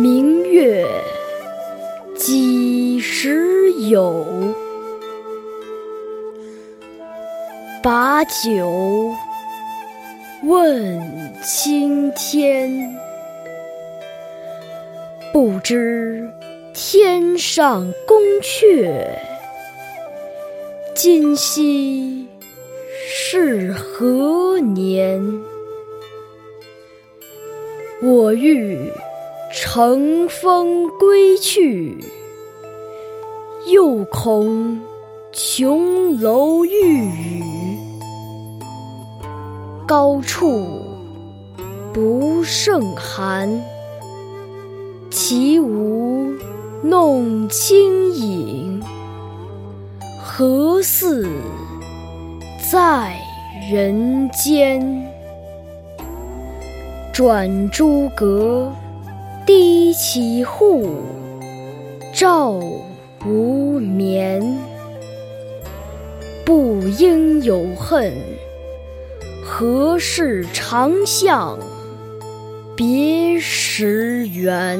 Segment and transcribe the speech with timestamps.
[0.00, 0.86] 明月
[2.14, 4.24] 几时有
[7.82, 9.12] 把酒
[10.44, 12.96] 问青天。
[15.32, 16.30] 不知
[16.72, 18.88] 天上宫阙
[20.94, 22.28] 今夕
[23.08, 25.20] 是何年？
[28.00, 28.92] 我欲
[29.50, 31.96] 乘风归去，
[33.72, 34.78] 又恐
[35.32, 37.42] 琼楼玉宇，
[39.86, 40.66] 高处
[41.94, 43.48] 不胜寒。
[45.10, 46.34] 起舞
[46.82, 48.82] 弄清影，
[50.22, 51.26] 何似
[52.70, 53.16] 在
[53.72, 55.08] 人间？
[57.14, 58.70] 转朱阁，
[59.48, 60.90] 低绮户，
[62.12, 62.60] 照
[63.24, 64.58] 无眠。
[66.44, 68.12] 不应有恨，
[69.42, 71.58] 何事长向
[72.76, 74.78] 别时圆？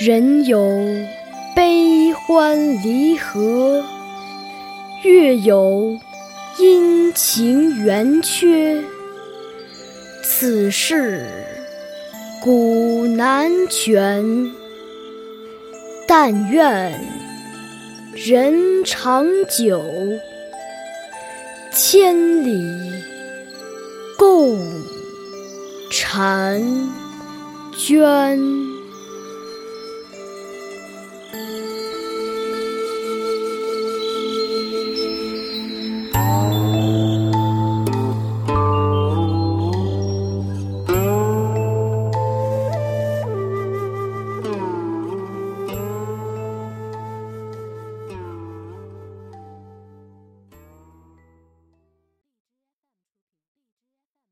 [0.00, 0.58] 人有
[1.54, 3.84] 悲欢离合，
[5.04, 5.98] 月有
[6.58, 8.82] 阴晴圆缺。
[10.22, 11.26] 此事
[12.40, 14.60] 古难全。
[16.12, 16.92] 但愿
[18.16, 19.80] 人长久
[21.72, 22.92] 千里
[24.18, 24.58] 共
[25.88, 26.60] 婵
[27.78, 28.60] 娟。